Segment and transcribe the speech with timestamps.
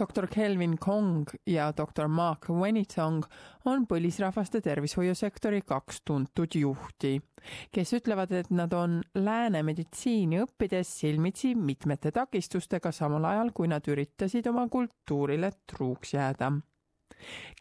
[0.00, 3.24] doktor Kelvin Kong ja doktor Mark Wenitong
[3.64, 7.16] on põlisrahvaste tervishoiusektori kaks tuntud juhti,
[7.72, 13.88] kes ütlevad, et nad on lääne meditsiini õppides silmitsi mitmete takistustega, samal ajal kui nad
[13.88, 16.52] üritasid oma kultuurile truuks jääda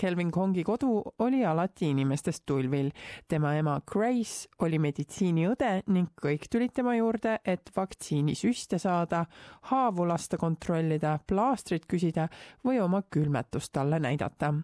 [0.00, 2.90] Kelvin Kongi kodu oli alati inimestest tulvil.
[3.28, 9.24] tema ema Grace oli meditsiiniõde ning kõik tulid tema juurde, et vaktsiinisüste saada,
[9.70, 12.28] haavu lasta kontrollida, plaastrit küsida
[12.64, 14.54] või oma külmetust talle näidata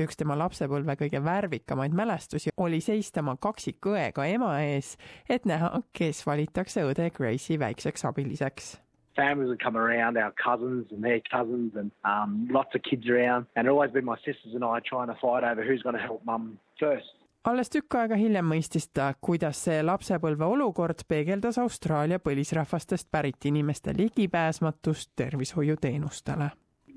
[0.00, 4.94] üks tema lapsepõlve kõige värvikamaid mälestusi oli seista oma kaksikõega ema ees,
[5.28, 8.76] et näha, kes valitakse õde Grace'i väikseks abiliseks
[9.16, 13.46] families would come around, our cousins and their cousins, and um, lots of kids around.
[13.56, 16.02] And it always been my sisters and I trying to fight over who's going to
[16.02, 17.10] help mum first.
[17.44, 23.94] alles tükk aega hiljem mõistis ta, kuidas see lapsepõlve olukord peegeldas Austraalia põlisrahvastest pärit inimeste
[23.96, 26.50] ligipääsmatust tervishoiuteenustele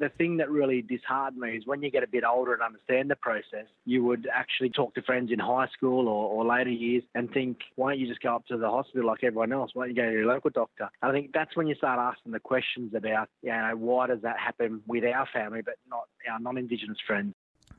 [0.03, 3.09] the thing that really disheartened me is when you get a bit older and understand
[3.09, 7.03] the process, you would actually talk to friends in high school or, or later years
[7.15, 9.71] and think, why don't you just go up to the hospital like everyone else?
[9.73, 10.89] Why don't you go to your local doctor?
[11.01, 14.21] And I think that's when you start asking the questions about, you know, why does
[14.23, 17.33] that happen with our family but not our non-Indigenous friends?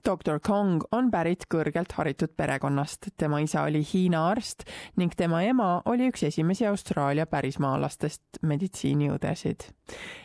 [0.05, 4.67] Doktor Kong on pärit kõrgelt haritud perekonnast, tema isa oli Hiina arst
[5.01, 9.71] ning tema ema oli üks esimesi Austraalia pärismaalastest meditsiiniõdesid.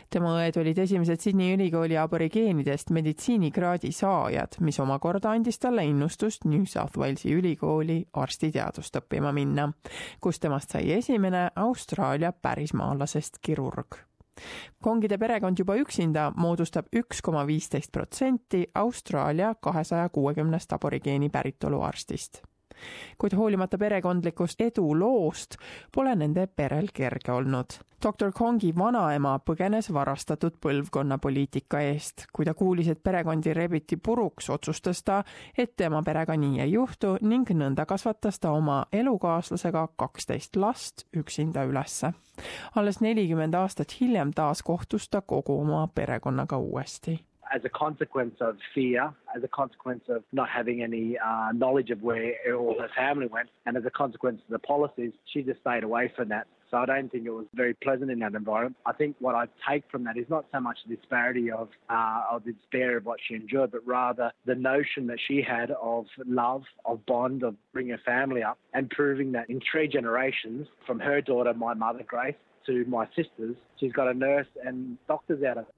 [0.09, 6.65] tema õed olid esimesed Sydney ülikooli aborigeenidest meditsiinikraadi saajad, mis omakorda andis talle innustust New
[6.65, 9.71] South Walesi ülikooli arstiteadust õppima minna,
[10.19, 14.08] kus temast sai esimene Austraalia pärismaalasest kirurg
[14.83, 22.43] kongide perekond juba üksinda moodustab üks koma viisteist protsenti Austraalia kahesaja kuuekümnest aborigeeni päritolu arstist
[23.17, 25.57] kuid hoolimata perekondlikust eduloost
[25.95, 27.79] pole nende perel kerge olnud.
[28.03, 32.25] doktor Kongi vanaema põgenes varastatud põlvkonna poliitika eest.
[32.33, 35.23] kui ta kuulis, et perekondi rebiti puruks, otsustas ta,
[35.57, 41.63] et tema perega nii ei juhtu ning nõnda kasvatas ta oma elukaaslasega kaksteist last üksinda
[41.63, 42.13] ülesse.
[42.75, 48.57] alles nelikümmend aastat hiljem taas kohtus ta kogu oma perekonnaga uuesti as a consequence of
[48.73, 53.27] fear, as a consequence of not having any uh, knowledge of where all her family
[53.27, 56.47] went, and as a consequence of the policies, she just stayed away from that.
[56.71, 58.77] So I don't think it was very pleasant in that environment.
[58.85, 62.23] I think what I take from that is not so much the disparity of uh,
[62.29, 66.05] of the despair of what she endured, but rather the notion that she had of
[66.27, 70.99] love, of bond, of bringing a family up, and proving that in three generations, from
[70.99, 72.35] her daughter, my mother Grace,
[72.67, 75.73] to my sisters, she's got a nurse and doctors out of it.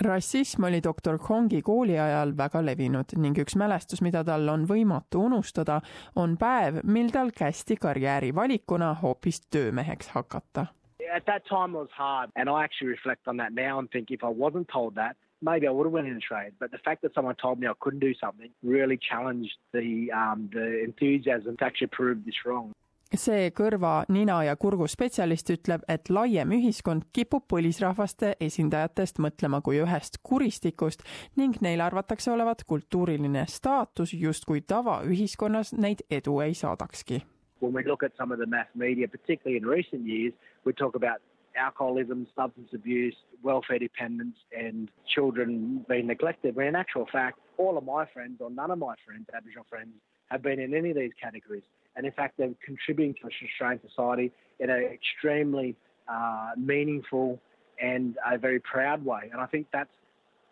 [0.00, 5.24] Rassism oli doktor Kongi kooli ajal väga levinud ning üks mälestus, mida tal on võimatu
[5.28, 5.80] unustada,
[6.16, 10.66] on päev, mil tal kästi karjäärivalikuna hoopis töömeheks hakata.
[11.14, 14.10] At that time it was hard and I actually reflect on that now and think
[14.10, 16.54] if I wasn't told that, maybe I would have went in a trade.
[16.58, 20.50] But the fact that someone told me I couldn't do something really challenged the um,
[20.52, 22.72] the enthusiasm to actually prove this wrong
[23.20, 29.80] see kõrva, nina ja kurgu spetsialist ütleb, et laiem ühiskond kipub põlisrahvaste esindajatest mõtlema kui
[29.82, 31.04] ühest kuristikust
[31.36, 37.22] ning neil arvatakse olevat kultuuriline staatus, justkui tavaühiskonnas neid edu ei saadakski.
[37.60, 40.94] When we look at some of the mass media, particularly in recent years, we talk
[40.94, 41.22] about
[41.56, 46.56] alcoholism, substance abuse, welfare dependence, and children being neglected.
[46.56, 49.94] When in actual fact, all of my friends, or none of my friends, Aboriginal friends,
[50.30, 51.62] have been in any of these categories.
[51.96, 55.76] And in fact, they're contributing to Australian society in an extremely
[56.08, 57.40] uh, meaningful
[57.80, 59.30] and a very proud way.
[59.32, 59.96] And I think that's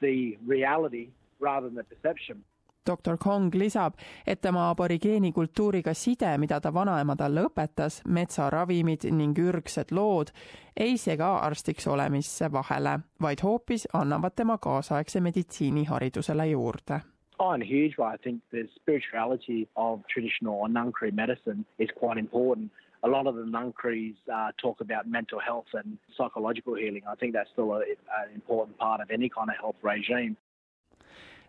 [0.01, 1.09] the reality
[1.41, 2.45] rather than the perception.
[2.87, 3.95] doktor Kong lisab,
[4.27, 10.33] et tema aborigeeni kultuuriga side, mida ta vanaema talle õpetas, metsaravimid ning ürgsed lood,
[10.77, 17.01] ei sega arstiks olemisse vahele, vaid hoopis annavad tema kaasaegse meditsiiniharidusele juurde
[17.45, 18.07] Oh, and huge way.
[18.07, 22.71] I think the spirituality of traditional or Nungkri medicine is quite important.
[23.03, 27.03] A lot of the Nungkris uh, talk about mental health and psychological healing.
[27.13, 27.81] I think that's still a,
[28.21, 30.37] an important part of any kind of health regime.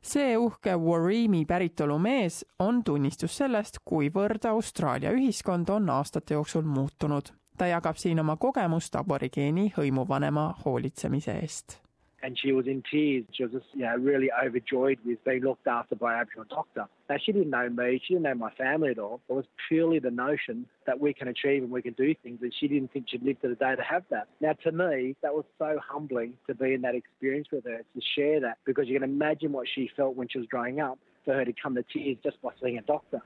[0.02, 7.32] see uhke Warimi päritolu mees on tunnistus sellest, kuivõrd Austraalia ühiskond on aastate jooksul muutunud.
[7.58, 11.83] ta jagab siin oma kogemust aborigeeni hõimuvanema hoolitsemise eest
[12.24, 13.26] and she was in tears.
[13.34, 16.86] She was just, you know, really overjoyed with being looked after by an Aboriginal doctor.
[17.10, 18.02] Now, she didn't know me.
[18.04, 19.20] She didn't know my family at all.
[19.30, 22.54] It was purely the notion that we can achieve and we can do things, and
[22.58, 24.28] she didn't think she'd live to the day to have that.
[24.40, 28.02] Now, to me, that was so humbling to be in that experience with her, to
[28.16, 31.34] share that, because you can imagine what she felt when she was growing up, for
[31.34, 33.22] her to come to tears just by seeing a doctor.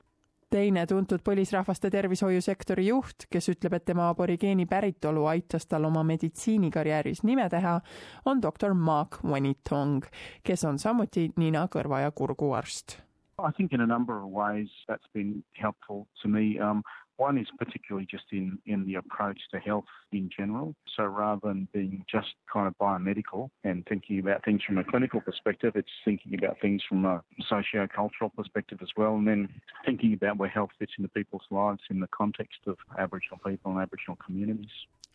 [0.50, 7.22] Teine tuntud põlisrahvaste tervishoiusektori juht, kes ütleb, et tema aborigeeni päritolu aitas tal oma meditsiinikarjääris
[7.28, 7.78] nime teha,
[8.24, 10.06] on doktor Mark Wenitong,
[10.44, 12.98] kes on samuti nina, kõrva ja kurguarst.
[13.38, 16.58] I think in a number of ways that's been helpful to me.
[16.58, 16.82] Um,
[17.18, 20.74] One is particularly just in, in the approach to health in general.
[20.96, 25.20] So rather than being just kind of biomedical and thinking about things from a clinical
[25.20, 29.48] perspective, it's thinking about things from a socio-cultural perspective as well, and then
[29.84, 33.80] thinking about where health fits into people's lives in the context of Aboriginal people and
[33.80, 34.70] Aboriginal communities.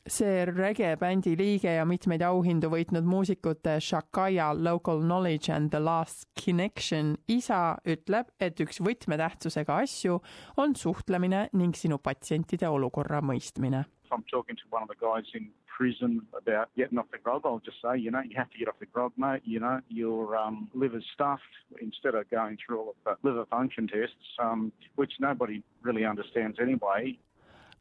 [0.08, 6.28] See rege bändi liige ja mitmeid auhindu võitnud muusikute Shakaya Local Knowledge and The Last
[6.40, 10.20] Connection isa ütleb, et üks võtmetähtsusega asju
[10.58, 13.86] on suhtlemine ning sinu patsientide olukorra mõistmine.
[14.12, 17.62] I'm talking to one of the guys in prison about getting off the grog, I'll
[17.66, 19.42] just say, you know, you have to get off the grog, mate.
[19.44, 21.42] You know, your um, liver's stuffed
[21.82, 26.58] instead of going through all of the liver function tests, um, which nobody really understands
[26.62, 27.18] anyway.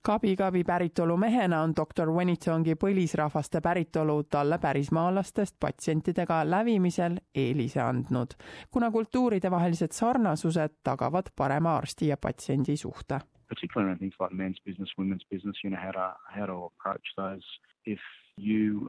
[0.02, 8.34] Kabi-Kabi päritolu mehena on doktor Wenitongi põlisrahvaste päritolu talle pärismaalastest patsientidega lävimisel eelise andnud,
[8.70, 13.20] kuna kultuuridevahelised sarnasused tagavad parema arsti ja patsiendi suhte.
[13.48, 17.14] Particularly in things like men's business, women's business, you know how to, how to approach
[17.16, 17.46] those.
[17.86, 18.00] If
[18.36, 18.88] you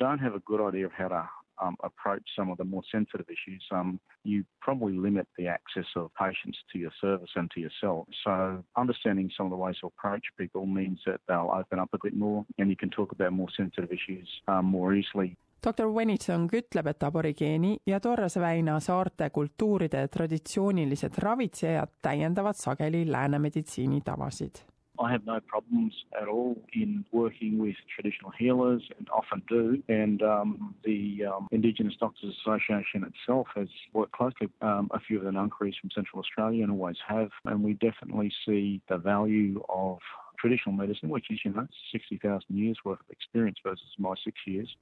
[0.00, 1.28] don't have a good idea of how to
[1.62, 6.10] um, approach some of the more sensitive issues, um, you probably limit the access of
[6.14, 8.06] patients to your service and to yourself.
[8.24, 11.98] So, understanding some of the ways to approach people means that they'll open up a
[12.02, 15.36] bit more and you can talk about more sensitive issues um, more easily.
[15.66, 23.38] doktor Wenitsong ütleb, et aborigeeni ja Torrese väina saarte kultuuride traditsioonilised ravitsejad täiendavad sageli lääne
[23.38, 24.73] meditsiini tavasid
[25.04, 29.82] I have no problems at all in working with traditional healers and often do.
[29.88, 35.24] And um, the um, Indigenous Doctors Association itself has worked closely um, a few of
[35.24, 37.28] the nunkeries from Central Australia and always have.
[37.44, 39.98] And we definitely see the value of
[40.38, 44.74] traditional medicine, which is, you know, 60,000 years worth of experience versus my six years.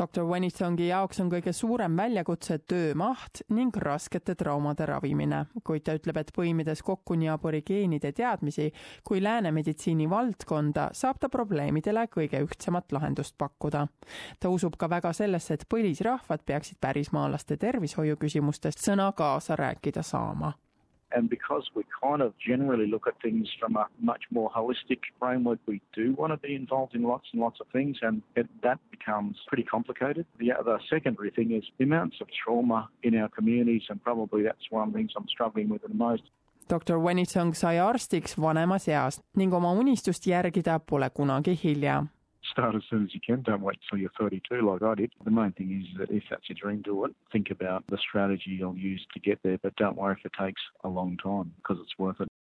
[0.00, 6.20] Doktor Wenitsongi jaoks on kõige suurem väljakutse töömaht ning raskete traumade ravimine, kuid ta ütleb,
[6.20, 8.70] et põimides kokku nii aborigeenide teadmisi
[9.04, 13.86] kui lääne meditsiini valdkonda, saab ta probleemidele kõige ühtsemat lahendust pakkuda.
[14.40, 20.52] ta usub ka väga sellesse, et põlisrahvad peaksid pärismaalaste tervishoiu küsimustest sõna kaasa rääkida saama
[21.12, 25.58] And because we kind of generally look at things from a much more holistic framework,
[25.66, 28.78] we do want to be involved in lots and lots of things, and it, that
[28.90, 30.26] becomes pretty complicated.
[30.38, 34.70] The other secondary thing is the amounts of trauma in our communities, and probably that's
[34.70, 36.22] one of the things I'm struggling with the most.
[36.68, 42.04] doktor Wenitsong sai arstiks vanemas eas ning oma unistust järgida pole kunagi hilja
[42.56, 43.42] start as soon as you can.
[43.42, 45.12] Don't wait till you're 32 like I did.
[45.24, 47.14] The main thing is that if that's your dream, do it.
[47.30, 50.60] Think about the strategy you'll use to get there, but don't worry if it takes
[50.84, 52.28] a long time because it's worth it.